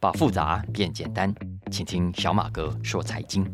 [0.00, 1.34] 把复杂变简单，
[1.72, 3.44] 请听小马哥说财经。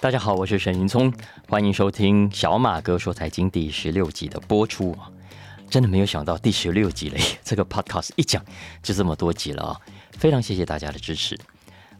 [0.00, 1.12] 大家好，我是沈云聪，
[1.48, 4.96] 欢迎收听小马哥说财经第十六集的播出。
[5.68, 8.42] 真的没有想到第十六集了，这个 podcast 一讲
[8.82, 9.80] 就这么多集了啊！
[10.12, 11.38] 非常谢谢大家的支持。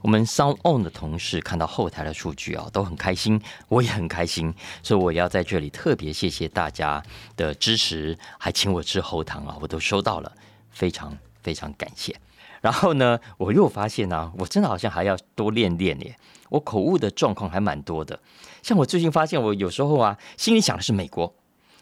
[0.02, 7.00] 我们 Sound On 的同事看到后台的数据啊，都很开心，我也很开心，所以我要在这里特别谢谢大家
[7.36, 10.32] 的支持，还请我吃喉糖啊，我都收到了，
[10.70, 12.14] 非常非常感谢。
[12.60, 16.16] 然后呢，我又发现呢，我真的好像还要多练练耶，
[16.48, 18.18] 我口误的状况还蛮多的。
[18.62, 21.32] 像我最近发现，我有时候啊，心里想的是美国，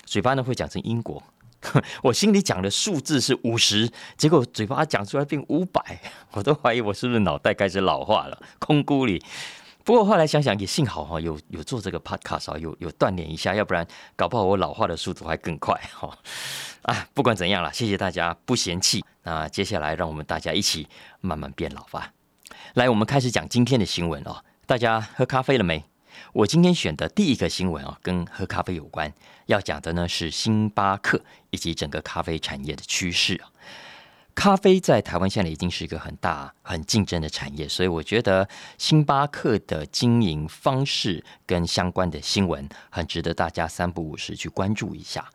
[0.04, 1.22] 嘴巴呢会讲成英国。
[2.02, 6.00] 我心里讲的数字是五十，结果嘴巴讲出来变五百，
[6.32, 9.22] 我都怀疑我是不是脑袋开始老化了， 空咕里。
[9.82, 16.16] 不过后来想想，也幸好哈，有有做这个 podcast 啊，有有锻炼一下，要不然搞不好我老化的速度还更快哈。
[16.82, 19.04] 啊，不管怎样了，谢谢大家不嫌弃。
[19.22, 20.86] 那接下来让我们大家一起
[21.20, 22.12] 慢慢变老吧。
[22.74, 24.44] 来，我们开始讲今天的新闻哦。
[24.66, 25.82] 大家喝咖啡了没？
[26.32, 29.12] 我今天选的第一个新闻啊，跟喝咖啡有关。
[29.46, 33.50] 要讲的呢是星巴克以及整个咖啡产业的趋势啊。
[34.32, 45.28] 咖啡在台湾现在已经是一个很大、很竞争的产业，所以我觉得星巴克的经营方式跟相关的新闻，很值得大家三不五时去关注一下。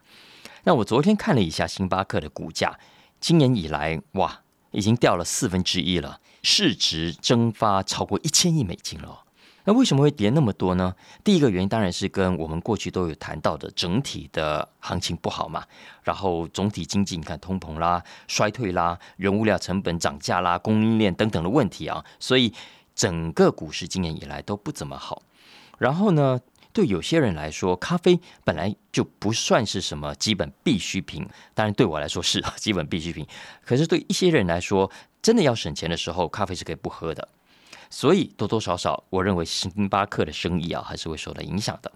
[0.64, 2.80] 那我昨天看了一下星巴克的股价，
[3.20, 9.25] 今年以来哇，已经掉了四分之一了，市值蒸发超过一千亿美金了。
[9.66, 10.96] 那为什么会跌那么多呢？
[11.24, 15.66] 第一个原因当然是跟我们过去都有谈到的整体的行情不好嘛，
[16.04, 22.54] 然后总体经济你看通膨啦、衰退啦、原物料成本涨价啦、供应链等等的问题啊，所以
[22.96, 25.24] 整个股市今年以来都不怎么好。
[25.78, 26.40] 然后呢，
[26.72, 33.26] 对有些人来说，咖啡本来就不算是什么基本必需品，当然对我来说是基本必需品，
[33.66, 37.28] 可是对一些人来说，真的要省钱的时候，咖啡是可以不喝的。
[37.90, 41.92] 所以多多少少，我认为星巴克的生意啊，还是会受到影响的。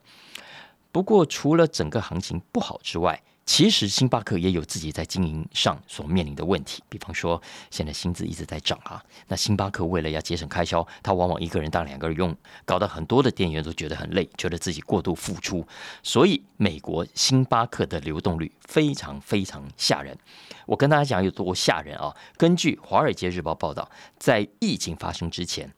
[0.92, 6.84] 不过，除了整个行情不好之外，其实星巴克也有自己在经营上所面临的问题。
[6.88, 15.66] 比方说，现在薪资一直在涨啊，那星巴克为了要节省开销，他往往一个人当两个人用，搞得很多的店员都觉得很累，觉得自己过度付出。
[16.02, 20.18] 所以，美国星巴克的流动率非常非常吓人。
[20.66, 22.16] 我跟大家讲有多吓人啊？
[22.38, 25.72] 根据《华尔街日报》报道，在疫情发生之前。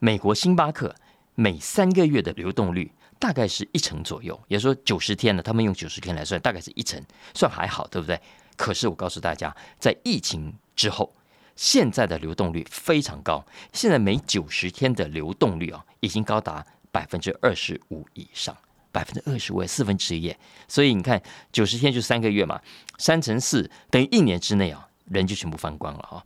[0.00, 0.94] 美国星巴克
[1.34, 7.00] 每三个月的流动率大概是一成左右，也说九十天呢，他们用九十天来算，大概是一成，
[7.34, 8.18] 算还好，对不对？
[8.56, 11.12] 可是我告诉大家，在疫情之后，
[11.54, 13.44] 现在的流动率非常高，
[13.74, 18.56] 现在每九十天的流动率啊，已经高达百分之二十五以上，
[18.90, 20.34] 百分之二十五，四分之一。
[20.66, 21.22] 所以你看，
[21.52, 22.58] 九十天就三个月嘛，
[22.96, 26.24] 三乘四等于一年之内啊，人就全部翻光了啊。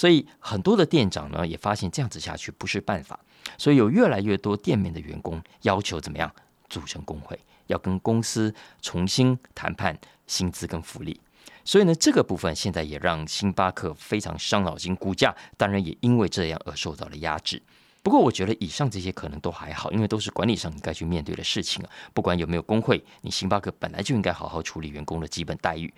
[0.00, 3.20] 所以很多的店长呢也发现这样子下去不是办法，
[3.58, 6.34] 所以有越来越多店面的员工要求怎么样
[6.70, 9.94] 组成工会，要跟公司重新谈判
[10.26, 11.20] 薪资跟福利。
[11.66, 17.62] 所以呢，这个部分现在也让星巴克非常伤脑筋，股价当然也因为这样而受到了压制。
[18.02, 21.90] 不过我觉得以上这些可能都还好，因为都是管理上应该去面对的事情啊。
[22.14, 25.92] 不管有没有工会，你星巴克本来就应该好好处理员工的基本待遇。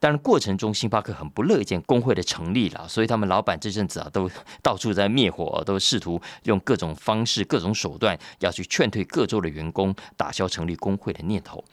[0.00, 4.30] 但是过程中，星巴克很不乐意见工会的成立了，所以他们老板这阵子啊，都
[4.62, 11.64] 到处在灭火，都试图用各种方式、各种手段要去劝退各州的员工，打消成立工会的念头。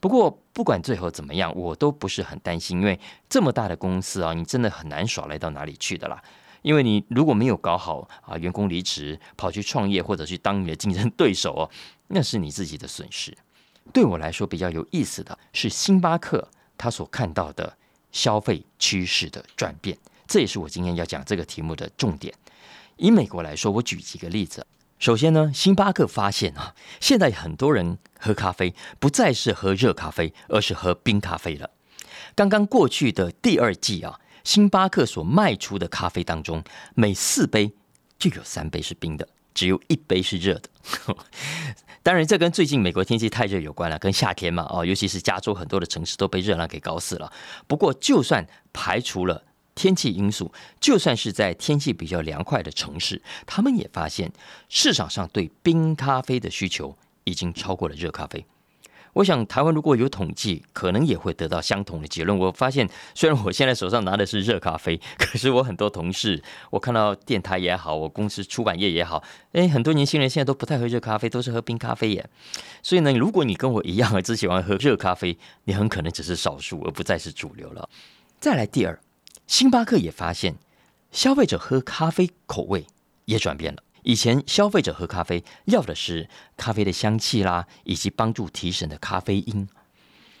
[0.00, 2.98] 不过，不管最后怎么样，我都不是很担心，因为
[3.28, 6.22] 这么大的公司啊，你真的很难耍赖到哪里去的啦。
[6.62, 11.70] 因为你如果没有搞好啊，员工离职跑去创业或者去当你的竞争对手哦，
[12.08, 13.36] 那是你自己的损失。
[13.92, 16.48] 对我来说比较有意思的是星巴克。
[16.76, 17.76] 他所看到的
[18.12, 19.96] 消费趋势的转变，
[20.26, 22.34] 这也是我今天要讲这个题目的重点。
[22.96, 24.66] 以美国来说，我举几个例子。
[24.98, 31.68] 首先呢，星巴克发现啊，现在很多人喝咖啡不再是喝热咖啡，而是喝冰咖啡了。
[32.34, 36.62] 刚刚过去的第二季啊，星巴克所卖出的咖啡当中，
[36.94, 37.72] 每四杯
[38.18, 40.68] 就有三杯是冰的，只有一杯是热的。
[42.02, 47.32] 当然，这跟最近美国天气太热有关了，跟夏天嘛，哦，尤其是加州很多的城市都被热浪给搞死了。
[47.66, 49.42] 不过，就算排除了
[49.74, 54.30] 天气因素，就算是在天气比较凉快的城市，他们也发现
[54.68, 58.44] 市场上对冰咖啡的需求已经超过了热咖啡。
[59.14, 62.36] 我想台湾如果有统计，可能也会得到相同的结论。
[62.36, 69.22] 我发现，虽然我现在手上拿的是热咖啡，可是我很多同事，我看到电台也好，我公司出版业也好，
[69.52, 72.28] 诶，很多年轻人现在都不太喝热咖啡，都是喝冰咖啡耶。
[72.82, 77.88] 所以呢，如果你跟我一样只喜欢喝热咖啡，你很可能只是少数，而不再是主流了。
[78.40, 79.00] 再来第二，
[79.46, 80.56] 星巴克也发现，
[81.12, 82.84] 消费者喝咖啡口味
[83.26, 83.82] 也转变了。
[84.04, 89.66] 以前消费者喝咖啡要的是咖啡的香气啦，以及帮助提神的咖啡因，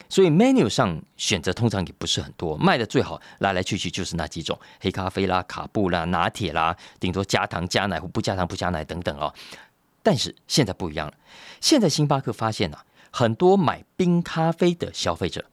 [0.08, 9.34] 所以 menu 上选择通常也不是很多，卖的最好来来去去就是那几种：黑咖啡啦、卡布啦、拿铁啦，顶多加糖加奶或不加糖不加奶等等哦。
[10.02, 11.14] 但是现在不一样了，
[11.60, 15.46] 现在星巴克发现啊，很多买冰咖啡的消费者，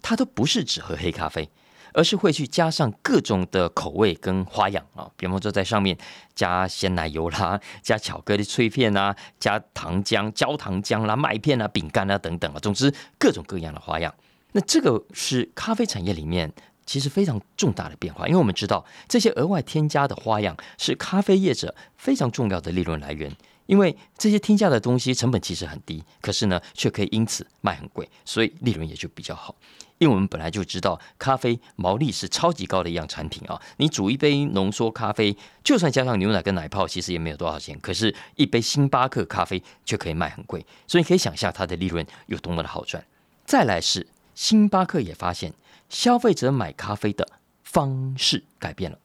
[0.00, 1.50] 他都不是只喝黑咖啡。
[1.98, 5.98] 而是会去加上各种的口味跟花样啊，比方说在上面
[6.32, 14.14] 加鲜奶油啦， 加巧克力脆片啊，加糖浆、焦糖浆啦、麦片啊、饼干啊等等啊，总之各种各样的花样。
[14.52, 16.52] 那这个是咖啡产业里面
[16.86, 23.34] 其实非常重大的变化，因为我们知道这些额外添加的花样是咖啡业者非常重要的利润来源。
[23.68, 29.54] 因为这些天价的东西成本其实很低，可是呢，却可以因此卖很贵，所以利润也就比较好。
[29.98, 33.60] 因为我们本来就知道，咖啡毛利是超级高的一样产品啊。
[33.76, 37.78] 你煮一杯浓缩咖啡，就算加上牛奶跟奶泡，其实也没有多少钱。
[37.80, 43.04] 可是，一杯星巴克咖啡却可以卖很贵，所以可以想象它的利润有多么的好赚。
[43.44, 45.52] 再来是，星巴克也发现，
[45.90, 47.28] 消费者买咖啡的
[47.64, 48.98] 方式改变了。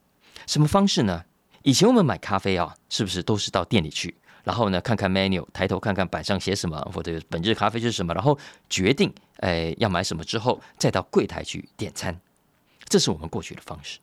[0.47, 1.25] 什么方式呢？
[1.63, 4.15] 以前我们买咖啡啊，是不是都是到店里去？
[4.43, 8.37] 然后呢，看看 menu，抬头看看板上写什么，或者本日咖啡是什么，然后
[8.69, 12.19] 决定，哎，要买什么之后，再到柜台去点餐。
[12.89, 13.99] 这是我们过去的方式。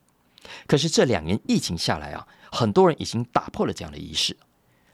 [0.66, 4.34] 可是这两年疫情下来啊，很多人已经打破了这样的仪式。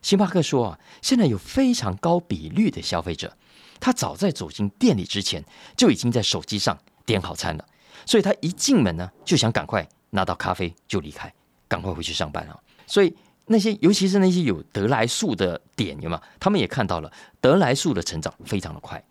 [0.03, 3.37] 星巴克说啊，现在有非常高比率的消费者，
[3.79, 5.45] 他早在走进店里之前，
[5.77, 7.65] 就已经在手机上点好餐了，
[8.05, 11.33] 所以他一进门呢，就想赶快拿到咖啡就离开，
[11.69, 12.59] 赶快回去上班啊，
[12.89, 13.15] 所以。
[13.49, 16.21] 那些尤其是那些有得来速的点，有吗？
[16.41, 19.03] 他们也看到了得来速的成长非常的快，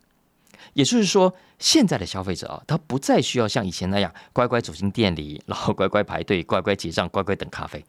[0.73, 7.85] 也就是说，现在的消费者啊，他不再需要像以前那样乖乖走进店里，然后乖乖排队、乖乖结账、乖乖等咖啡。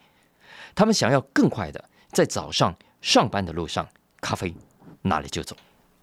[0.76, 3.88] 他们想要更快的，在早上上班的路上，
[4.20, 4.54] 咖啡
[5.02, 5.56] 哪里就走。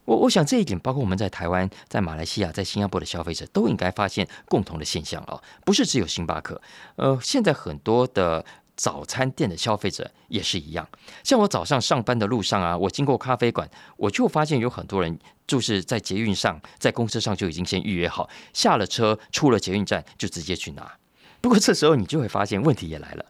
[0.03, 6.61] 我我想这一点，包括我们在台湾、在马来西亚、在新加坡的消费者都应该发现共同的现象啊，不是只有星巴克，
[6.97, 8.43] 呃，现在很多的。
[8.75, 10.87] 早餐店的消费者也是一样，
[11.23, 20.97] 像我早上上班的路上啊，我经过咖啡馆，我就发现有很多人就是在捷运上，在公车上就已经先预约好，下了车出了捷运站就直接去拿。
[21.39, 23.25] 不过这时候你就会发现问题也来了，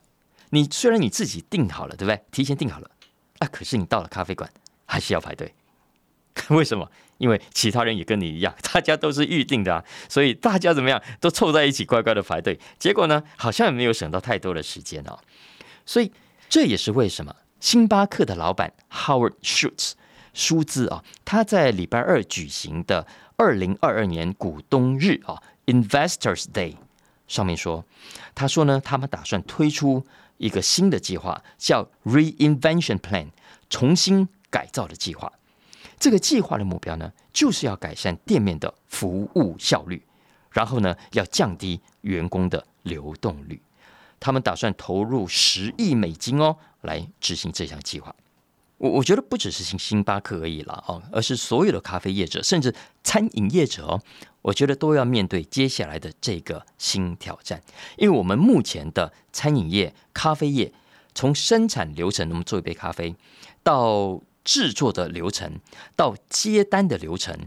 [0.52, 2.22] 你虽然你自己订好了，对不对？
[2.32, 2.90] 提前订好了，
[3.40, 4.50] 啊，可是你到了咖啡馆
[4.86, 5.54] 还是要排队，
[6.50, 6.90] 为什么？
[7.20, 12.60] 因为其他人也跟你一样，大家都是预定的啊，所以大家怎么样都凑在一起乖乖的排队。
[12.78, 15.18] 结果呢，好像也没有省到太多的时间哦。
[15.86, 16.12] 所以
[16.50, 19.94] 这也是为什么星巴克的老板 Howard Schultz
[20.34, 23.06] 舒兹啊，他在礼拜二举行的
[23.38, 26.76] 二零二二年股东日啊 Investors Day
[27.28, 27.86] 上面说，
[28.36, 30.06] 他说呢，他们打算推出
[30.38, 33.30] 一个新的计划，叫 Reinvention Plan，
[33.70, 35.32] 重新改造的计划。
[35.98, 40.04] 这个计划的目标呢，就是要改善店面的服务效率，
[40.52, 43.62] 然后呢，要降低员工的流动率。
[44.24, 48.16] 他们打算投入十亿美金哦，来执行这项计划。
[48.78, 52.74] 我我觉得不只是星星巴克而已了哦，而是所有的咖啡业者，甚至
[53.04, 54.02] 餐饮业者哦，
[54.42, 57.62] 我觉得都要面对接下来的这个新挑战。
[57.98, 60.72] 因为我们目前的餐饮业、咖啡业，
[61.14, 63.14] 从生产流程，我们做一杯咖啡，
[63.62, 65.60] 到制作的流程
[65.98, 67.38] 到接单的流程，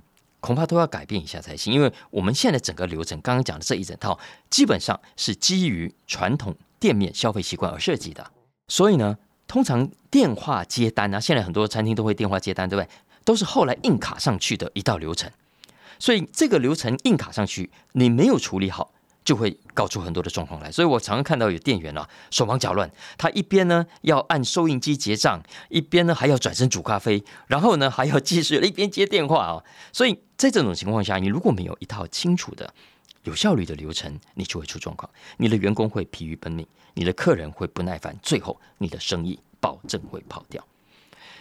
[0.41, 1.73] 恐怕都要改变一下才行。
[1.73, 4.19] 因为我们现在整个流程，刚刚讲的这一整套，
[4.51, 8.33] 基本上是基于传统店面消费习惯而设计的。
[8.69, 9.17] 所以呢，
[9.47, 12.91] 通常电话接单啊，现在很多餐厅都会电话接单，对不对？
[13.25, 15.31] 都是后来硬卡上去的一道流程。
[15.99, 18.93] 所以这个流程硬卡上去，你没有处理好。
[19.25, 29.65] 就会搞出很多的状况来，所以我常常看到有店员啊手忙脚乱，他一边呢要按收银机结账，一边呢还要转身煮咖啡，然后呢还要继续一边接电话啊。
[29.93, 32.73] 所以在这种情况下，你如果没有一套清楚的、
[33.27, 40.67] 有效率的流程，你就会出状况，你的员工会疲于奔命，你的客人会不耐烦，最后你的生意保证会跑掉。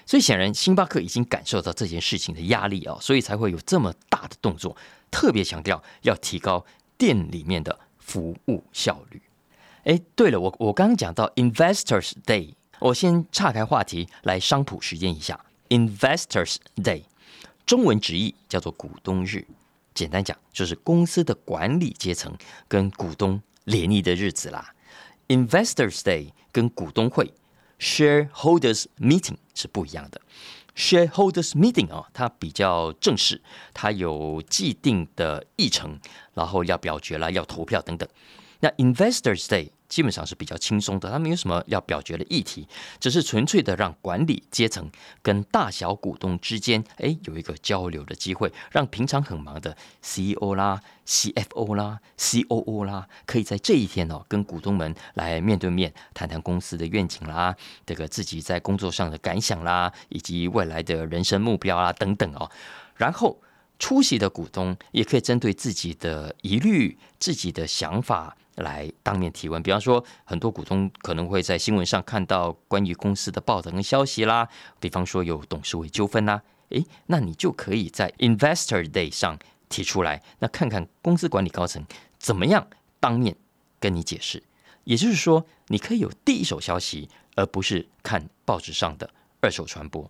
[0.05, 4.77] 所以显然，星巴克已经感受到这件事情的压力啊，所以才会有这么大的动作，
[5.09, 6.65] 特别强调要提高。
[6.97, 9.21] 店里面的服务效率。
[9.83, 15.43] 哎，对了，我我刚刚讲到 Investors Day，我先岔开话题来商普实验一下。
[15.67, 17.03] Investors Day
[17.65, 19.45] 中文直译叫做股东日，
[19.95, 22.31] 简单讲就是公司的管理阶层
[22.67, 24.75] 跟股东联谊的日子啦。
[25.29, 27.33] Investors Day 跟股东会
[27.79, 30.21] Shareholders Meeting 是不一样的。
[30.75, 33.41] Shareholders Meeting 啊，它比较正式，
[33.73, 35.99] 它有既定的议程，
[36.33, 38.07] 然后要表决啦，要投票等等。
[38.59, 42.67] 那 Investors Day 基本上是比较轻松的，它没有什么要表决的议题，
[42.99, 44.89] 只是纯粹的让管理阶层
[45.21, 62.49] 跟大小股东之间，哎，有一个交流的机会，让平常很忙的 CEO 啦、CFO 啦、COO 啦，可以在这一天哦，跟股东们来面对面谈谈公司的愿景啦，这个自己在工作上的感想啦，以及未来的人生目标啊等等哦，
[62.95, 63.39] 然后。
[63.77, 69.61] 出席的股东也可以针对自己的疑虑、自己的想法来当面提问。
[69.61, 74.47] 比方说，很多股东可能会在新闻上看到关于公司的报道跟消息啦。
[74.79, 81.85] 比方说有董事会纠纷啦，诶，那你就可以在 Investor Day 上提出来，那看看公司管理高层
[82.17, 82.67] 怎么样
[82.99, 83.35] 当面
[83.79, 84.41] 跟你解释。
[84.85, 89.09] 也就是说，你可以有第一手消息，而不是看报纸上的
[89.41, 90.09] 二手传播。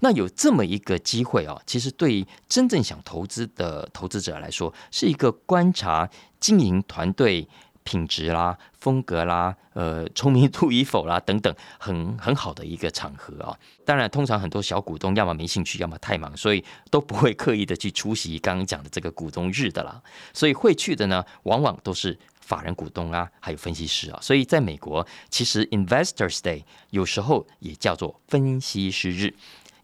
[0.00, 6.08] 那有这么一个机会啊，其实对真正想投资的投资者来说，是一个观察
[6.38, 7.48] 经营团队
[7.84, 13.54] 品质啦、风格啦、呃聪明度与否啦等等，很很好的一个场合啊。
[13.84, 20.02] 当然，通常很多小股东要么没兴趣，要么太忙，所以都不会刻意的去出席刚刚讲的这个股东日的啦。
[20.32, 24.18] 所以会去的呢，往往都是法人股东啊，还有分析师啊。
[24.22, 29.34] 所以在美国，其实 Investors Day 有时候也叫做分析师日。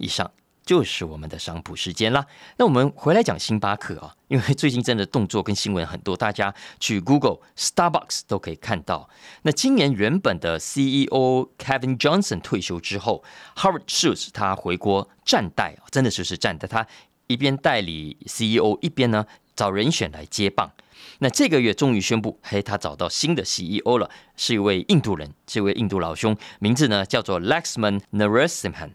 [0.00, 0.28] 以上
[0.64, 2.25] 就是我们的商铺时间啦。
[2.57, 9.09] 那我们回来讲星巴克啊，因为最近真的动作跟新闻很多，大家去 Google Starbucks 都可以看到。
[9.42, 13.25] 那今年原本的 CEO Kevin Johnson 退休之后
[13.57, 16.87] ，Howard Schultz 他回国站代啊，真的就是站代，他
[17.26, 19.26] 一边代理 CEO，一边呢
[19.57, 20.71] 找人选来接棒。
[21.19, 28.90] 那这个月终于宣布，嘿，他找到新的 CEO 了，是一位印度人，这位印度老兄名字呢叫做 Laxman Narasimhan。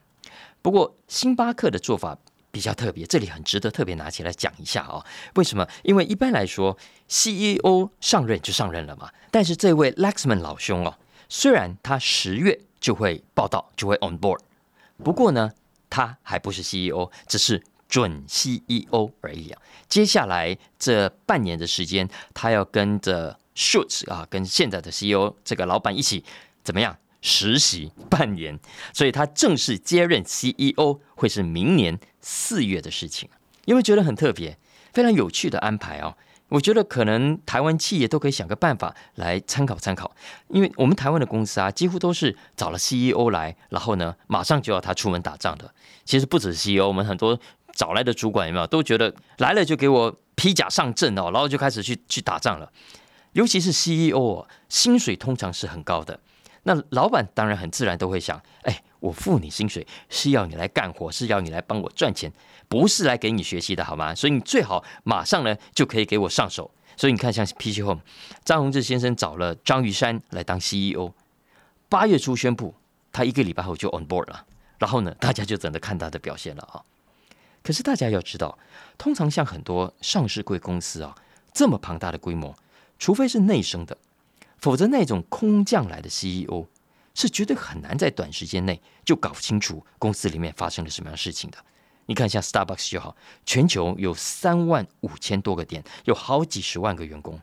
[0.66, 2.18] 不过，星巴克的做法
[2.50, 5.06] 比较特别，这里很值得特别拿起来讲一下啊。
[5.36, 5.68] 为什么？
[5.84, 6.76] 因为一般来说
[7.08, 9.12] ，CEO 上任就上任了嘛。
[9.30, 10.98] 但是这位 Laxman 老兄哦，
[11.30, 14.40] 虽然他十月就会报道，就会 on board，
[15.04, 15.52] 不过呢，
[15.88, 19.62] 他还不是 CEO，只是准 CEO 而已啊。
[19.88, 26.24] 接下来这半年的时间，他要跟着 Shoots 啊，跟现在的 CEO 这个老板一起
[26.64, 26.98] 怎么样？
[27.26, 28.60] 实习半年，
[28.94, 33.28] 所以他正式接任 CEO 会是明年四月的事情。
[33.66, 34.60] 因为觉得很特别，
[34.94, 36.16] 非常有趣的安排哦。
[36.50, 40.16] 我觉得可能台湾企业都可以想个办法来参考参考。
[40.50, 45.74] 因为我们台湾的公司啊，几乎都是找了 CEO 来，然后呢，马上就要他出门打仗的。
[46.06, 47.40] 其实不止 CEO，我们很多
[47.74, 52.72] 找来的主管有没有都觉得来了就给我披甲上阵哦，然后就开始去去打仗了。
[53.32, 56.20] 尤其是 CEO 哦，薪水通常是很高的。
[56.68, 62.32] 那老板当然很自然都会想，哎，我付你薪水是要你来干活，是要你来帮我赚钱，
[62.68, 64.16] 不是来给你学习的好吗？
[64.16, 66.72] 所以你最好马上呢就可以给我上手。
[66.98, 68.02] 所以你看，像 PC Home，
[68.44, 71.12] 张宏志先生找了张玉山来当 CEO，
[71.88, 72.74] 八月初宣布，
[73.12, 74.46] 他一个礼拜后就 on board 了，
[74.80, 76.82] 然后呢，大家就等着看他的表现了啊。
[77.62, 78.58] 可是大家要知道，
[78.98, 81.16] 通常像很多上市贵公司啊，
[81.54, 82.56] 这么庞大的规模，
[82.98, 83.96] 除非是内生的。
[84.66, 86.66] 否则，那种空降来的 CEO
[87.14, 91.58] 是绝对很难在短时间内就搞清楚公司里面发生了什么样事情的。
[92.08, 97.40] 你看，像 Starbucks 就好，全球有三万五千多个店，有好几十万个员工，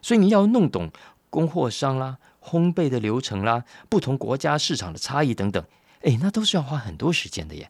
[0.00, 0.92] 所以你要弄懂
[1.28, 5.64] 供货商啦、烘焙的流程啦、不同国家市场的差异等等，
[6.02, 7.68] 哎，那都是要花很多时间的耶。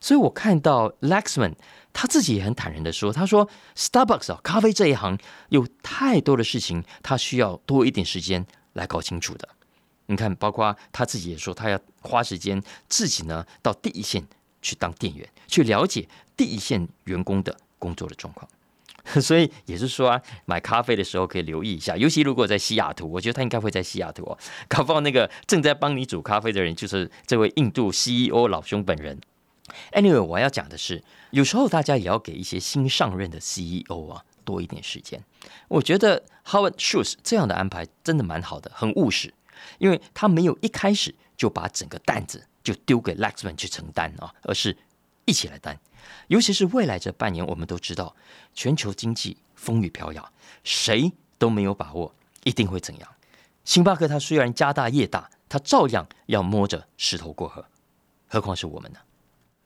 [0.00, 1.54] 所以我看到 Laxman。
[1.92, 9.48] 他自己也很坦然的说：“他说，Starbucks 啊，咖啡这一行有太多的事情，他需要多一点时间来搞清楚的。
[10.06, 14.24] 你看，包括他自己也说，他要花时间自己呢到第一线
[14.62, 18.48] 去当店员，去了解第一线员工的工作的状况。
[19.20, 24.38] 所以也是说啊，买咖啡的时候可以留意一下，尤其如果在西雅图，我觉得他应该会在西雅图哦，
[24.68, 29.20] 搞不好那个正在帮你煮咖啡的人就是这位印度 CEO 老兄本人。
[29.92, 35.22] Anyway，我要讲的是。”有时候大家也要给一些新上任的 CEO 啊多一点时间。
[35.68, 39.32] 我觉得 Howard Schultz 这样的安排真的蛮好的，很务实，
[39.78, 44.76] 因为他没有一开始就把整个担子就丢给 Laxman 去承担啊，而是
[45.24, 45.78] 一起来担。
[46.26, 48.16] 尤其是未来这半年，我们都知道
[48.52, 50.32] 全球经济风雨飘摇，
[50.64, 52.12] 谁都没有把握
[52.42, 53.08] 一定会怎样。
[53.64, 57.64] 星巴克它虽然家大业大，它照样要摸着石头过河，
[58.26, 58.98] 何况是我们呢？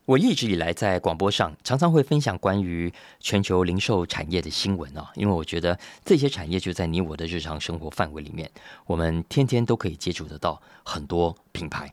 [0.06, 8.50] 我一直以来在广播上常常会分享关于全球零售产业的新闻啊，因为我觉得这些产业就在你我的日常生活范围里面，
[8.84, 11.90] 我们天天都可以接触得到很多品牌。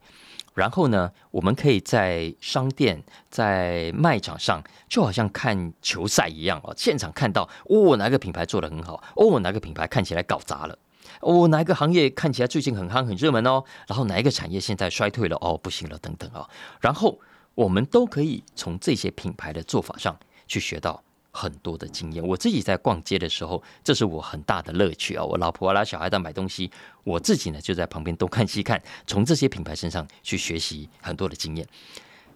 [0.54, 10.78] 然后呢，我们可以在商店、在卖场上，就好像看球赛一样哦，现场看到哦，哪个品牌做的很好，哦，哪个品牌看起来搞砸了，
[11.22, 16.50] 哦，哪一个行业看起来最近很夯、很热门哦，然后哪一个产业现在衰退了，哦，不行了，等等哦，
[16.82, 17.18] 然后
[17.56, 20.18] 我们都可以从这些品牌的做法上
[20.48, 21.04] 去学到。
[21.34, 25.24] 很多的经验，我自己在逛街的时候，这是我很大的乐趣啊！
[25.24, 26.70] 我老婆拉、小孩在买东西，
[27.06, 31.66] 我自己呢就在旁边东看西看，从这些品牌身上去学习很多的经验。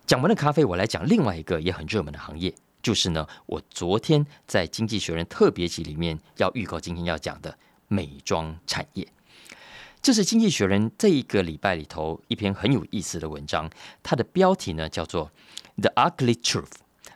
[0.08, 7.58] 讲完了咖啡，我来讲另外一个也很热门的行业，就是呢，我昨天在《经济学人》特别集里面要预告今天要讲的
[7.90, 9.06] 美妆产业。
[10.06, 13.68] 这是《经济学人》这一个礼拜里头一篇很有意思的文章，
[14.04, 15.32] 它的标题呢叫做
[15.82, 16.66] 《The Ugly Truth》。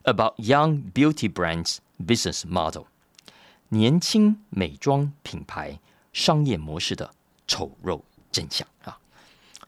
[0.05, 2.85] About young beauty brands business model，
[3.67, 5.79] 年轻美妆品牌
[6.13, 7.11] 商业模式的
[7.45, 8.97] 丑陋真相啊！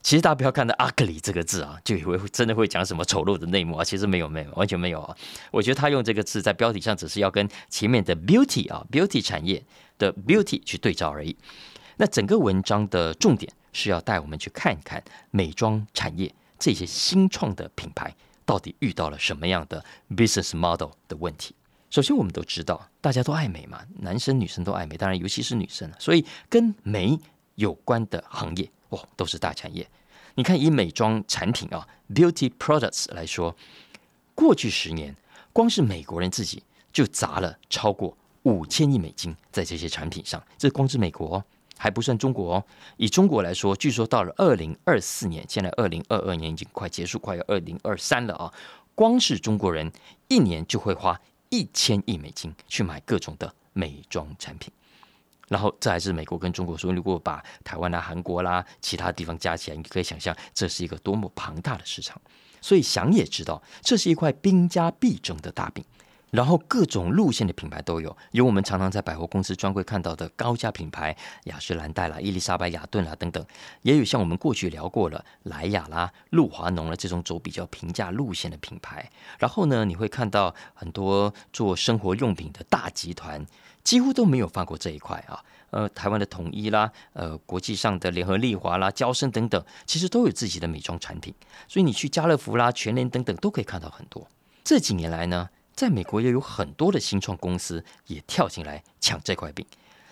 [0.02, 5.16] 其实大家不要看到 ugly 这个字啊，就以为真的会讲什么丑陋的内幕啊，其实没有，没有，完全没有啊！
[5.52, 9.64] 我觉得他用这个字在标题上，只是要跟前面的 beauty 啊，beauty 产业
[9.96, 11.36] 的 beauty 去对照而已。
[11.96, 18.14] 那整个文章的重点是要带我们去看一看美妆产业这些新创的品牌。
[18.44, 21.54] 到底遇到了什么样的 business model 的问题？
[21.88, 27.16] 首先，我们都知道，大家都爱美嘛，男生女生都爱美，当然尤其是女生所以跟美
[27.54, 29.88] 有关的行业，哦，都是大产业。
[30.34, 33.54] 你看，以美妆产品啊，beauty products 来说，
[34.34, 35.14] 过去十年，
[35.52, 41.36] 光是美国人自己就砸了超过五千亿美金在这些产品上，这光是美国。
[41.36, 41.44] 哦。
[41.82, 42.64] 还不算中国哦。
[42.96, 48.52] 以中国来说，据说到了二零二四年，现在二零二二年已经快结束，快要二零二三了啊！
[48.94, 49.90] 光是中国人
[50.28, 54.72] 一年就会花一千亿美金去买各种的美妆产品。
[55.48, 62.20] 然后这还是美国跟中国说，如果把台湾啦、韩国啦、其他地方加起来，你可以想象这是一个多么庞大的市场。
[62.60, 65.84] 所以想也知道，这是一块兵家必争的大饼。
[66.32, 73.44] 然后各种路线的品牌都有，有我们常常在百货公司专柜看到的高价品牌，雅诗兰黛啦、伊丽莎白雅顿啦等等，
[73.82, 79.10] 也有像我们过去聊过了莱雅啦、露华浓了这种走比较平价路线的品牌。
[79.38, 83.44] 然后呢，你会看到很多做生活用品的大集团，
[83.84, 85.44] 几乎都没有放过这一块啊。
[85.68, 91.34] 呃，台湾的统一啦，呃，国际上的联合利华啦、娇生等等，其实都有自己的美妆产品。
[91.68, 94.26] 所以你去家乐福啦、全联等等，都可以看到很多。
[94.64, 95.50] 这几年来呢。
[95.82, 99.66] 在美国也有很多的新创公司也跳进来抢这块饼，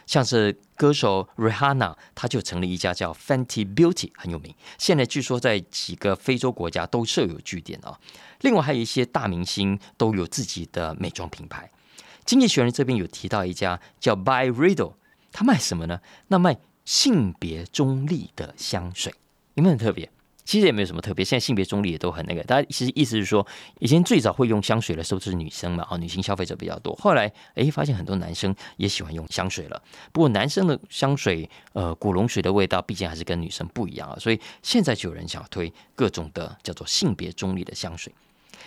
[0.04, 4.52] 像是歌手 Rihanna，他就成立一家叫 Fenty Beauty，很有名。
[4.78, 7.96] 现在据说在几个非洲国家都设有据点啊。
[8.40, 11.70] 另外还有一些大明星都有自己的美妆品牌。
[12.24, 14.94] 经济学人这边有提到一家叫 By Riddle，
[15.30, 16.00] 他卖什么呢？
[16.26, 19.14] 那卖性别中立的香水，
[19.54, 20.10] 有没有很特别？
[20.50, 22.42] 其实也没有什么特别，现在性别中立也都很那个。
[22.42, 23.46] 大家其实意思是说，
[23.78, 26.92] 以前最早会用香水的时候是女生嘛，哦，女性消费者比较多。
[26.96, 29.80] 后来哎，发现很多男生也喜欢用香水了。
[30.10, 38.12] 不过男生的香水，呃，古龙水的味道毕竟还是跟女生不一样啊，所以现在就有人想要推各种的叫做性别中立的香水。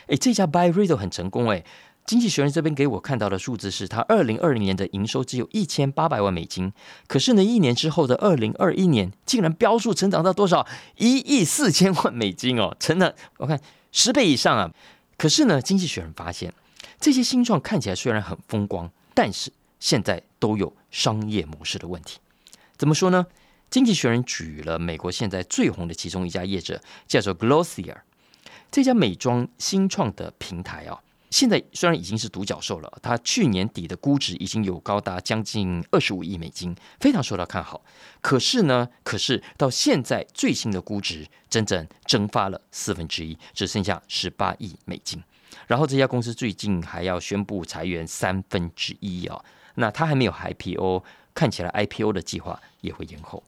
[0.08, 1.66] 哎，这家 By Riddle 很成功哎。
[2.06, 6.74] 经济学人这边给我看到的数字是，他二零二零年的营收只有一千八百万美金，
[7.08, 10.68] 可是呢，一年之后的二零二一年，竟然飙速成长到多少？
[10.98, 13.60] 一亿四千万美金哦，成了我看
[13.94, 14.72] 十倍以上啊！
[15.18, 16.54] 可是呢，经济学人发现，
[17.00, 22.20] 这些新创看起来虽然很风光，但是现在都有商业模式的问题。
[22.76, 23.26] 怎么说呢？
[23.70, 27.96] 经济学人举了美国现在最红的其中一家业者，叫做 Glossier，
[28.70, 31.00] 这家美妆新创的平台啊。
[31.34, 37.84] 现在虽然已经是独角兽了，它去年底的估值已经有高达将近二十五亿美金，非常受到看好。
[38.22, 45.20] 可是呢，可是到现在最新的估值整整蒸发了四分之一，只剩下十八亿美金。
[45.66, 49.44] 然后这家公司最近还要宣布裁员三分之一啊，
[49.74, 53.42] 那它还没有 IPO，看起来 IPO 的计划也会延后。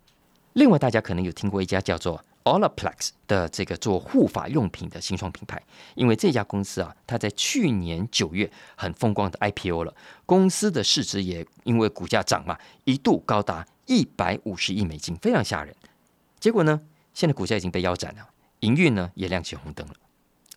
[0.53, 2.25] 另外，大家可能有听过一家叫做。
[2.45, 5.61] Olaplex 的这个做护发用品的新创品牌，
[5.95, 9.93] 因为这家公司啊，它在去年九月很风光的 IPO 了，
[10.27, 15.75] 公司的市值也因为股价涨嘛，一度高达一百五十亿美金，非常吓人。
[16.39, 16.79] 结果呢，
[17.15, 18.29] 现在股价已经被腰斩了，
[18.59, 19.95] 营运呢也亮起红灯了。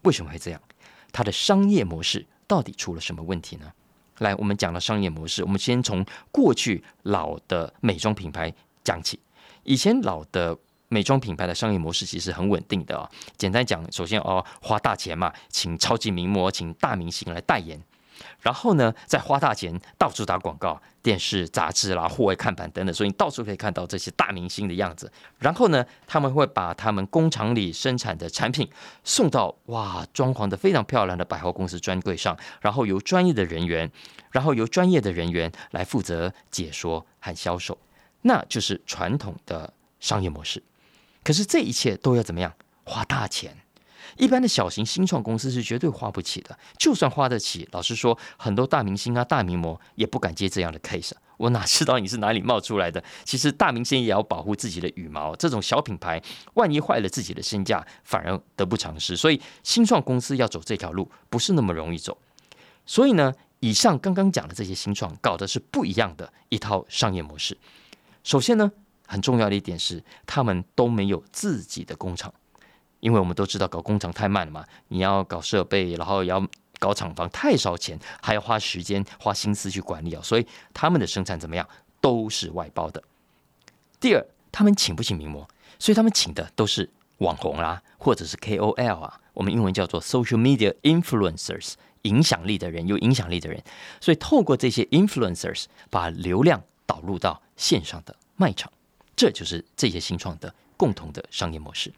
[0.02, 0.60] 为什么会这样？
[1.10, 3.72] 它的商业模式到底出了什么问题呢？
[4.18, 8.52] 来，我们讲了商业模式，我们先从过去老的美妆品牌
[8.84, 9.18] 讲起，
[9.62, 10.58] 以前老的。
[10.88, 13.08] 美妆品牌的商业模式其实很稳定的啊。
[13.36, 17.80] 简单讲，首先哦，花大钱嘛，请超级名模，请大明星来代言。
[18.40, 25.12] 然后呢，再花大钱到处打广告，电视、杂志啦、户外看板等等，所以你到处可以看到这些大明星的样子。
[25.38, 28.68] 然后呢，他们会把他们工厂里生产的产品
[29.04, 33.88] 送到哇，装潢的非常漂亮的百货公司专柜上，然后由专业的人员，
[34.32, 37.78] 然后由专业的人员来负责解说和销售，
[38.22, 40.60] 那就是传统的商业模式。
[41.28, 42.50] 可是这一切都要怎么样？
[42.84, 43.54] 花大钱。
[44.16, 51.12] 一般的小型新创公司是绝对花不起的，就算花得起，老实说，很多大明星啊、大名模也不敢接这样的 case。
[51.36, 53.04] 我哪知道你是哪里冒出来的？
[53.24, 56.22] 其实大明星也要保护自己的羽毛，这种小品牌
[56.54, 59.14] 万一坏了自己的身价，反而得不偿失。
[59.14, 62.16] 所以新创公司要走这条路不是那么容易走。
[62.86, 67.58] 所以呢，以上刚刚讲的这些新创，搞的是不一样的一套商业模式。
[68.24, 68.72] 首先呢，
[69.08, 72.32] 很重要的一点是，他们都没有自己的工厂。
[73.00, 76.44] 因为我们都知道搞工厂太慢了嘛，你要搞设备，然后要
[76.80, 80.20] 搞厂房，太烧钱，还要花时间、花心思去管理啊。
[80.22, 81.68] 所以他们的生产怎么样，
[82.00, 83.00] 都是外包的。
[84.00, 85.48] 第二，他们请不请名模？
[85.78, 93.62] 所以他们请的都是网红啦，或者是 KOL 啊，我们英文叫做 Social Media Influencers，影响力的人，有影响力的人。
[94.00, 98.72] 所以透过这些 Influencers，把流量导入到线上的卖场，
[99.18, 101.92] 这就是这些新创的共同的商业模式。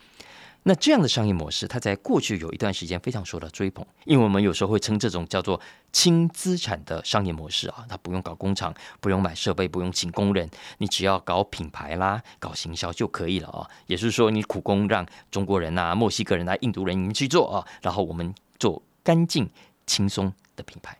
[0.63, 5.61] 那这样的商业模式，它在过去有一段时间非常受到追捧，因为我们有时候会称这种叫做
[5.93, 13.69] 轻资产的商业模式啊，它不用搞工厂，不用买设备，不用请工人，你只要搞品牌啦，搞行销就可以了啊。
[13.87, 19.49] 也是说，你苦工让中国人啊、墨西哥人啊、印度人你们去做啊，然后我们做干净
[19.87, 21.00] 轻松的品牌。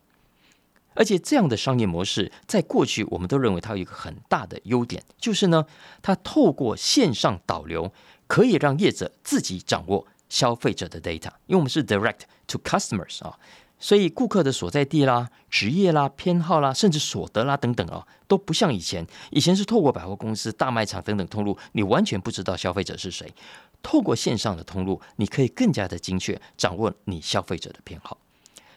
[0.95, 5.65] 而且这样的商业模式，在过去我们都认为它有一个很大的优点，就是呢，
[6.03, 7.93] 它透过线上导流。
[8.31, 13.37] 可以让业者自己掌握消费者的 data，因为我们是 direct to customers 啊，
[13.81, 19.05] 所以顾客的所在地啦、职业啦、偏好啦，甚至所得啦等等啊，都不像以前。
[19.33, 23.35] 以前是透过百货公司、大卖场等等通路，你完全不知道消费者是谁。
[23.83, 28.17] 透过线上的通路，你可以更加的精确掌握你消费者的偏好。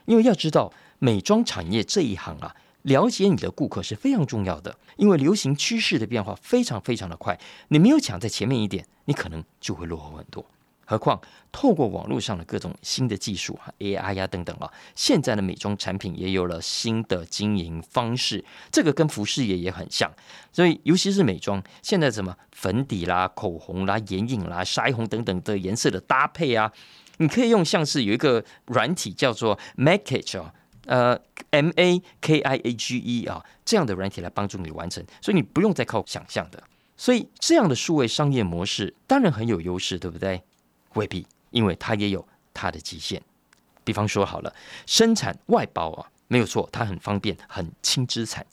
[0.06, 2.56] 因为要知道美妆产业这一行啊。
[2.84, 7.39] 了解你的顾客是非常重要的，因为流行趋势的变化非常非常的快，
[7.70, 10.46] 你没有抢在前面一点，你可能就会落后很多。
[10.86, 11.18] 何况
[11.50, 20.12] 透过网络上的各种新的技术啊，AI 呀等等啊，现在的美妆产品也有了新的经营方式，这个跟服饰业也很像。
[20.52, 26.70] 所以尤其是美妆，现在什么粉底啦、口红啦、眼影啦、腮红等等的颜色的搭配啊，
[27.24, 30.54] 你可以用像是有一个软体叫做 Makeage 啊。
[30.86, 31.18] 呃
[31.52, 36.62] ，M A K I A G E 啊，这样的软体来帮助你完成，所以你不用再靠想象的。
[36.98, 40.44] 所以这样的数位商业模式当然很有优势，对不对？
[40.96, 43.22] 未必，因为它也有它的极限。
[43.86, 44.54] 比方说好了，
[44.86, 48.46] 生产外包啊，没有错，它很方便，很轻资产，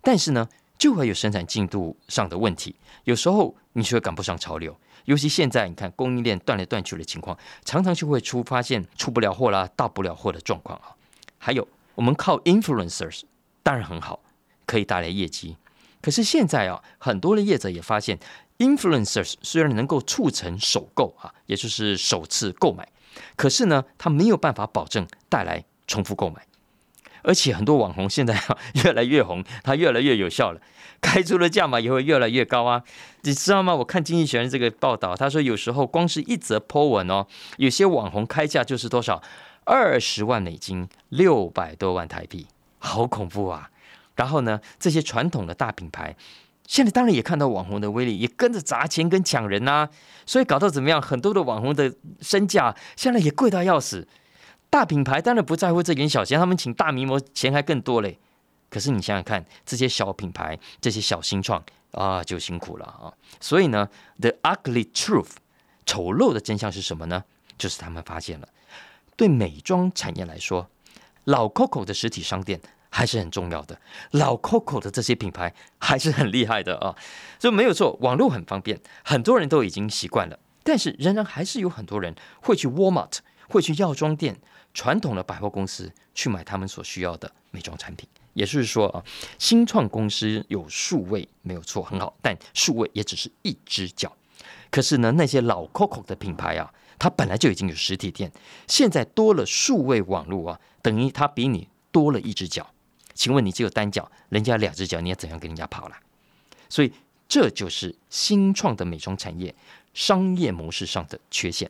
[0.00, 4.76] 但是呢，就会有生产进度上的问题，有时候你却赶不上潮流。
[5.04, 10.96] 尤其现在，你看供应链断来断去的情况，常常就会出发现出不了货啦，到不了货的状况啊。
[11.36, 13.22] 还有，我们靠 influencers
[13.62, 14.20] 当然很好，
[14.64, 15.56] 可以带来业绩。
[16.00, 18.18] 可是现在啊，很多的业者也发现
[18.58, 22.88] ，influencers 虽然能够促成首购啊，也就是首次购买，
[23.36, 26.46] 可是呢，它没有办法保证带来重复购买。
[27.24, 30.60] 而且很多网红现在啊 越来越红，它越来越有效了，
[31.00, 32.82] 开出的价码也会越来越高啊。
[33.22, 33.74] 你知道吗？
[33.74, 39.22] 我看经济学人这个报道，他说有时候光是一则 po 文哦，有些网红开价就是多少？
[39.64, 42.46] 二十万美金，六百多万台币，
[42.78, 43.70] 好恐怖啊！
[44.14, 46.14] 然后呢，这些传统的大品牌，
[46.66, 49.88] 现在当然也看到网红的威力，也跟着砸钱跟抢人呐。
[50.26, 51.00] 所以搞到怎么样？
[51.00, 54.06] 很多的网红的身价现在也贵到要死。
[54.74, 58.18] 大品牌当然不在乎这点小钱，他们请大名模钱还更多嘞。
[58.68, 63.14] 可是你想想看，这些小品牌、这些小新创啊，就辛苦了啊。
[63.40, 65.30] 所以呢，the ugly truth，
[65.86, 67.22] 丑陋的真相是什么呢？
[67.56, 68.48] 就是他们发现了。
[69.14, 70.68] 对美妆产业来说，
[71.22, 72.60] 老 Coco 的实体商店
[72.90, 73.80] 还是很重要的。
[74.10, 76.96] 老 Coco 的这些品牌还是很厉害的啊，
[77.38, 80.36] 所以没有错，网络很方便，很多人都已经习惯了。
[80.64, 84.36] 但是仍然还是有很多人会去 Walmart，会去药妆店、
[84.74, 88.06] 传统的百货公司去买他们所需要的美妆产品。
[88.34, 89.02] 也就是说啊，
[89.38, 94.14] 新创公司有数位没有错，很好，但数位也只是一只脚。
[94.70, 96.70] 可是呢，那些老 Coco 的品牌啊。
[96.96, 98.30] 它本来就已经有实体店，
[98.68, 102.70] 现在多了数位网络啊，等于它比你多了一只脚。
[103.14, 106.00] 请问你只有单脚，人家两只脚，你要怎样跟人家跑啦？
[106.68, 106.92] 所以
[107.28, 109.54] 这就是新创的美妆产业
[109.92, 111.68] 商业模式上的缺陷。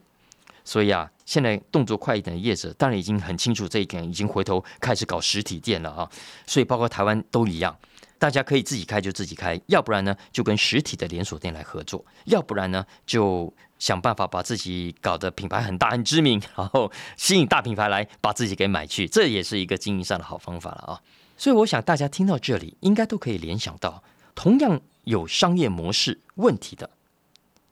[0.65, 6.11] 所以啊，现在动作快一点的业者，当然已经很清楚这一点，已经回头开始搞实体店了啊。
[6.47, 7.77] 所以包括台湾都一样，
[8.19, 21.01] 大家可以自己开就自己开，要不然呢就跟实体的连锁店来合作，要不然呢就想办法把自己搞得品牌很大很知名，然后吸引大品牌来把自己给买去，这也是一个经营上的好方法了啊。
[21.37, 24.03] 所以我想大家听到这里，应该都可以联想到，
[24.35, 26.89] 同样有商业模式问题的，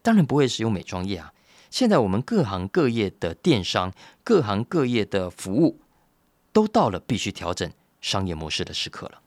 [0.02, 1.32] 当然不会是有美妆业啊。
[1.72, 3.90] 现在我们各行各业的电商、
[4.22, 5.80] 各行各业的服务，
[6.52, 7.68] 都到了必须调整
[8.02, 9.22] 商业模式的时刻了。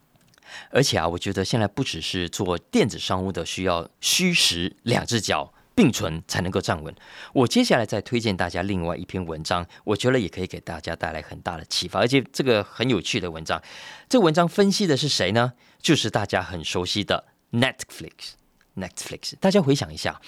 [0.70, 6.94] 而且啊，我觉得现在不只是做电子商务的需要虚实两只脚并存才能够站稳。
[7.34, 13.60] 我接下来再推荐大家另外一篇文章，我觉得也可以给大家带来很大的启发，而且这个很有趣的文章。
[14.08, 15.54] 这文章分析的是谁呢？
[15.82, 18.34] 就是大家很熟悉的 Netflix。
[18.76, 20.22] Netflix，大家回想一下。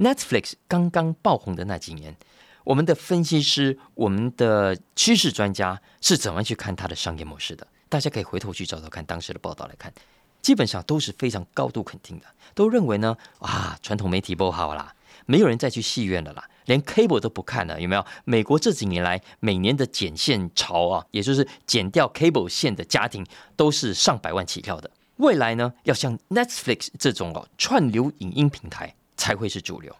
[0.00, 2.16] Netflix 刚刚爆红的那几年，
[2.64, 7.66] 我们的分析师、我们的趋势专家是怎么去看它的商业模式的？
[7.90, 9.92] 大家可以回头去找找看当时的报道来看，
[10.40, 14.94] 基本上都是非常高度肯定的，都认为呢，啊，传统媒体不好啦，
[15.26, 18.02] 没有人再去戏院了啦，连 cable 都不看了，有没有？
[18.24, 24.90] 美国这几年来每年的剪线潮啊，也就是剪掉 cable 线的家庭都是上百万起跳的。
[25.16, 28.94] 未来呢，要像 Netflix 这种哦串流影音平台。
[29.20, 29.94] 才会是主流。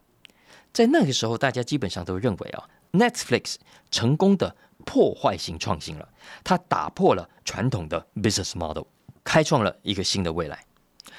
[0.72, 3.56] 在那个时候，大家基本上都认为啊，Netflix
[3.90, 4.56] 成功的
[4.87, 6.09] 破坏性创新了，
[6.42, 8.85] 它打破了传统的 business model，
[9.22, 10.64] 开创了一个新的未来。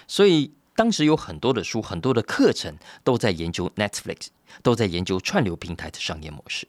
[0.08, 4.28] 所以当时有很多的书、很多的课程都在研究 Netflix，
[4.64, 6.68] 都在研究串流平台的商业模式。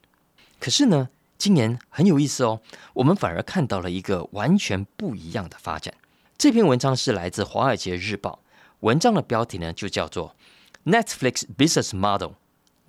[0.60, 2.60] 可是呢，今年很有意思哦，
[2.92, 5.94] 我们反而看到了一个完全不一样的发展。
[6.36, 8.40] 这篇文章是来自《华尔街日报》，
[8.80, 10.36] 文章的标题呢就叫做。
[10.85, 12.35] Netflix business model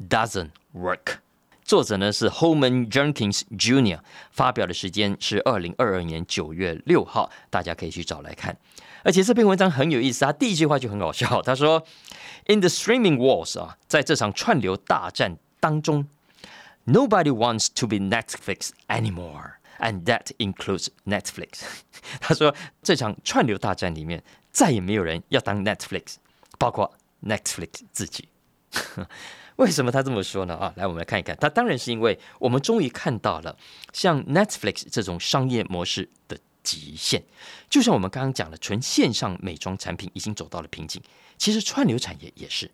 [0.09, 1.19] doesn't work。
[1.65, 8.57] 作者呢是 Holman Jenkins Jr.，发表的时间是二零二二年九月六号，大家可以去找来看。
[9.03, 16.09] 而且这篇文章很有意思，他第一句话就很搞笑，他说：“In the streaming wars 啊，在这场串流大战当中，
[16.87, 21.61] Nobody wants to be Netflix anymore, and that includes Netflix。”
[22.21, 26.15] 他说这场串流大战里面，再也没有人要当 Netflix，
[26.59, 26.95] 包括。
[27.26, 28.28] Netflix 自己，
[29.58, 30.56] 为什么他这么说呢？
[30.56, 31.36] 啊，来，我们来看一看。
[31.40, 33.58] 他当然是因为我们终于看到了
[33.92, 37.24] 像 Netflix 这种商业模式的极限。
[37.70, 41.02] 就像我们刚刚讲的，纯线上美妆产品已经走到了瓶颈。
[41.38, 42.72] 其实串流产业也是。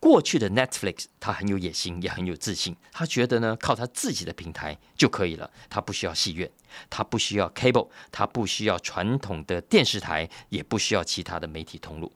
[0.00, 2.74] 过去的 Netflix，他很有野心，也很有自信。
[2.90, 5.50] 他觉得呢，靠他自己的平台就可以了。
[5.68, 6.50] 他不需要戏院，
[6.88, 12.10] 他不需要 cable，他不需要传统的电视台，也不需要其他的媒体通路。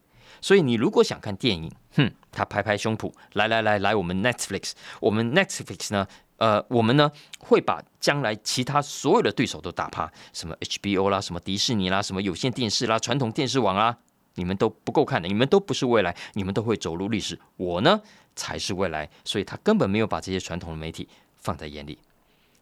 [0.45, 13.97] 所以你如果想看电影，哼，他拍拍胸脯，来来来来，我们 Netflix，我们 Netflix 呢，呃，我们呢会把将来其他所有的对手都打趴，什么 HBO 啦，什么迪士尼啦，什么有线电视啦，传统电视网啊，
[14.35, 17.99] 你们都不够看的，你们都不是未来，你们都会走入历史，我呢
[18.37, 21.99] 才是未来，所以他根本没有把这些传统的媒体放在眼里。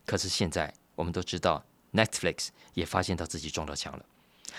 [0.07, 4.05] 可是现在我们都知道，Netflix 也发现到自己撞到墙了。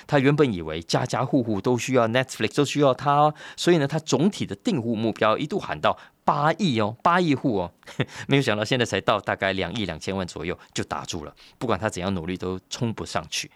[0.07, 7.71] 他原本以为家家户户都需要 Netflix，都需要它，所以呢，他总体的订户目标一度喊到八亿哦，八亿户哦，
[8.27, 11.35] 没有想到现在才到大概两亿两千万左右就打住了。
[11.57, 13.49] 不管他怎样努力都冲不上去。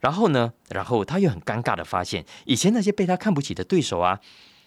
[0.00, 4.20] 然后呢，然后他又很尴尬的发现，以前那些被他看不起的对手啊。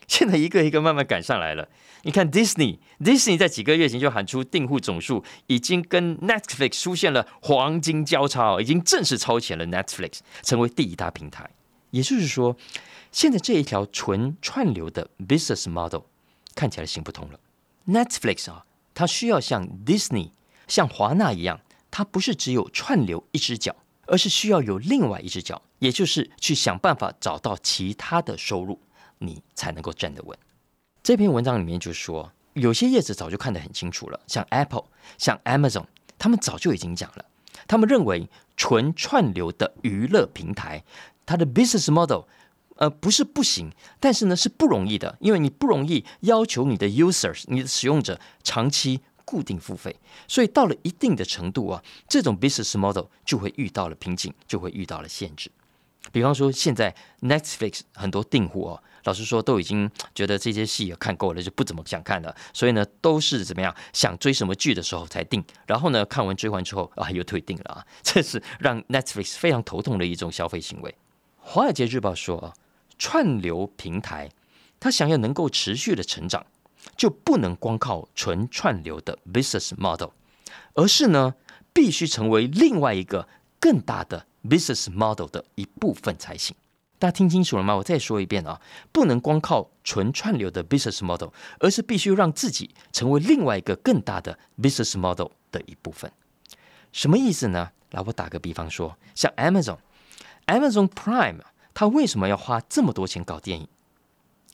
[0.08, 1.68] 现在一个一个慢慢赶上来了。
[2.04, 11.50] 你看，Disney，Disney 在几个月前就喊出订户总数已经跟 Netflix 出现了黄金交叉，已经正式超前了 Netflix，成为第一大平台。
[11.90, 12.56] 也就是说，
[13.12, 16.02] 现在这一条纯串流的 business model
[16.54, 17.40] 看起来行不通了。
[17.88, 20.32] Netflix 啊，它需要像 Disney、
[20.68, 28.80] 像华纳一样，它不是只有串流一只脚，而是需要有另外一只脚，也就是去想办法找到其他的收入。
[29.20, 30.38] 你才能够站得稳。
[31.04, 34.86] 这篇文章里面就说，有些叶子早就看得很清楚了，像 Apple、
[35.18, 35.86] 像 Amazon，
[36.18, 37.26] 他们早就已经讲了，
[37.68, 40.84] 他们认为纯串流的娱乐平台，
[41.26, 42.24] 它的 business model，
[42.78, 49.96] 呃，不是不行，但是呢是不容易的，因为你不容易要求你的 users、你的使用者长期固定付费，
[50.28, 55.52] 所以到了一定的程度啊，这种 business model 就会遇到了瓶颈，就会遇到了限制。
[56.12, 58.84] 比方说，现在 Netflix 很多订户哦。
[59.06, 62.36] 老实说，都已经觉得这些戏也看够了，就不怎么想看了。
[62.54, 67.86] 所以呢，都是怎么样想追什么剧的时候才订，然后呢，看完追完之后啊，又退订了啊。
[68.04, 70.94] 这是让 Netflix 非常头痛的一种消费行为。
[71.38, 72.54] 华尔街日报说啊，
[72.98, 74.30] 串流平台
[74.80, 76.46] 它想要能够持续的成长，
[76.98, 80.10] 就不能光靠纯串流的 business model，
[80.74, 81.36] 而是呢，
[81.72, 83.28] 必须成为另外一个
[83.60, 86.56] 更大的 business model 的一部分才行。
[86.98, 87.76] 大家听清楚了吗？
[87.76, 91.30] 我再说一遍啊，不能光靠纯串流的 business model，
[91.60, 96.12] 而是必须让自己成为另外一个更大的 business model 的一部分。
[96.92, 97.72] 什么意思呢？
[97.92, 101.42] 来，我打个比方说，像 Amazon，Amazon Prime，
[101.74, 103.68] 它为什么要花这么多钱搞电影？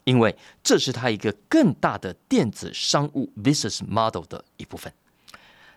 [0.04, 4.92] 因为这是它一个更大的电子商务 business model 的一部分。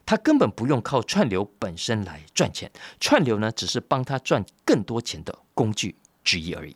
[0.07, 5.96] 它根本不用靠串流本身来赚钱，串流呢，只是帮他赚更多钱的工具。
[6.24, 6.74] 之一而已，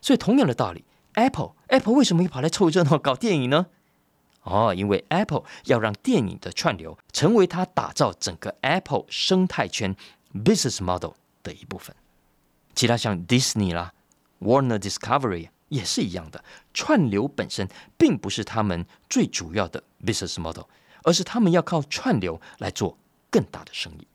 [0.00, 0.84] 所以同样的道理
[1.14, 3.66] ，Apple Apple 为什么会跑来凑热闹搞电影呢？
[4.42, 9.96] 哦，因为 Apple 要让电影的串流成为它打造整个 Apple 生态圈
[10.34, 11.94] business model 的一部分。
[12.74, 13.94] 其他像 Disney 啦、
[14.40, 20.64] Warner Discovery 也是一样的，串流本身并不是他们最主要的 business model，
[21.04, 22.98] 而是他们要靠串流来做
[23.30, 24.06] 更大的生意。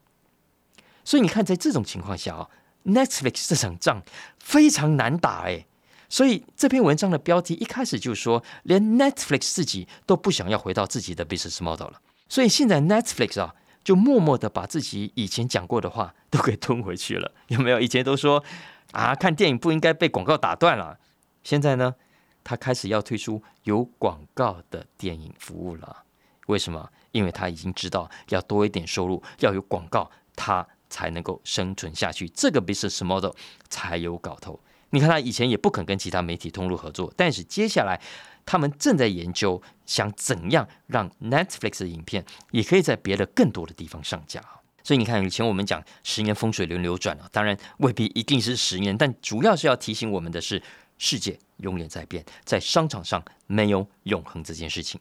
[1.03, 2.49] 所以你看，在这种情况下啊。
[2.85, 4.01] Netflix 这场仗
[4.39, 5.65] 非常难打哎，
[6.07, 12.01] 所以这篇文章的标题一开始就说，连 Netflix 自己都不想要回到自己的 business model 了。
[12.27, 17.31] 所以现在 Netflix 啊，就默默的把自己以前讲过的话都给吞回去了。
[17.49, 17.79] 有没有？
[17.79, 18.43] 以前都说
[18.91, 20.97] 啊，看电影不应该被广告打断了。
[21.43, 21.95] 现在呢，
[22.43, 26.03] 他开始要推出有广告的电影服务了。
[26.47, 26.89] 为什么？
[27.11, 30.67] 因为他已经知道要多一点收入，要有广告，他。
[30.89, 33.31] 才能够生存下去，这个 business model
[33.69, 34.59] 才有搞头。
[34.91, 38.01] 你看，他以前也不肯跟其他媒体通路合作，但是接下来
[38.45, 44.43] 他们正在研究，想怎样让 Netflix 的影片也可以在别的更多的地方上架。
[44.83, 50.59] 所以你看，以前我们讲十年风水轮流转啊，当然未必一定是十年，但主要是要提醒我们的是，
[50.97, 54.99] 世界永远在变，在商场上没有永恒这件事情。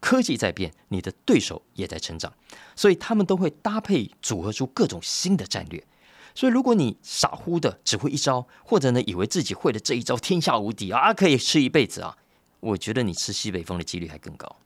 [0.00, 2.32] 科技在变，你的对手也在成长，
[2.76, 5.84] 所以他们都会搭配组合出各种新的战略。
[6.34, 12.16] 所以，如果你傻乎的只会一招，或者呢以为自己会的这一招天下无敌啊，可以吃一辈子啊，
[12.60, 14.56] 我觉得你吃西北风的几率还更高。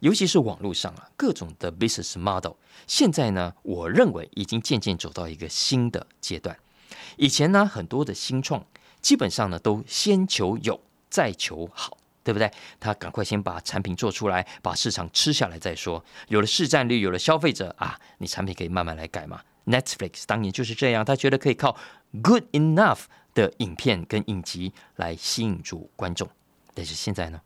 [0.00, 2.54] 尤其是网络上啊，各种的 business model，
[2.88, 6.58] 现在呢，我认为已经渐渐走到一个新的阶段。
[7.16, 8.66] 以前呢，很多的新创
[9.00, 11.98] 基本上呢，都先求有，再求好。
[12.24, 12.50] 对不对？
[12.80, 16.04] 他赶快先把产品做出来，把市场吃下来再说。
[16.28, 19.42] 有了市占率，有了消费者啊，你产品可以慢慢来改嘛。
[19.66, 21.76] Netflix 当年就是这样，他觉得可以靠
[22.22, 23.02] good enough
[23.34, 26.28] 的影片跟影集来吸引住观众。
[26.74, 27.40] 但是现在呢？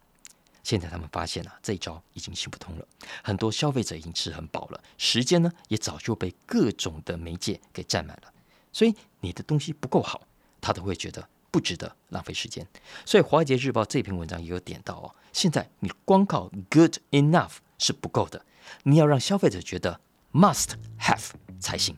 [0.64, 2.86] 现在他们发现了这一招已经行不通了。
[3.22, 8.32] 很多消费者已经吃很饱了，时间呢也早就被各种的媒介给占满了。
[8.70, 10.20] 所以你的东西不够好，
[10.60, 11.26] 他都会觉得。
[11.50, 12.66] 不值得浪费时间，
[13.04, 15.14] 所以《华尔街日报》这篇文章也有点到哦。
[15.32, 18.44] 现在你光靠 good enough 是不够的，
[18.82, 20.00] 你要让消费者觉得
[20.32, 21.96] must have 才行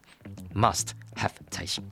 [0.55, 1.83] ，must have 才行。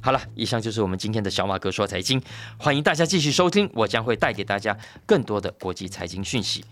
[0.00, 2.22] 好了，以上就是我们今天的小马哥说财经，
[2.58, 6.64] 欢迎大家继续收听，我将会带给大家更多的国际财经讯息。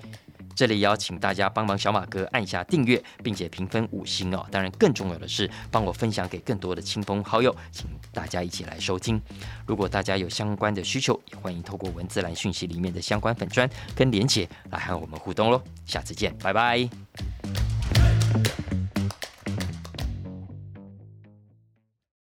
[0.55, 4.47] 这里邀请大家帮忙小马哥按下订阅，并且评分五星哦。
[4.51, 9.21] 当然，更重要的是帮我分享给更多的亲朋好友，请大家一起来收听。
[9.67, 15.61] 如果大家有相关的需求，也欢迎透过文字栏讯息里面的相关粉砖跟莲姐来和我们互动喽。
[15.87, 17.64] 下次见，拜拜。